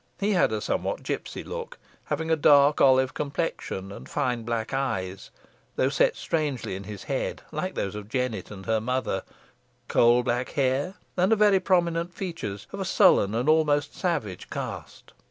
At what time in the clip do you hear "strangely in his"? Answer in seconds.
6.15-7.03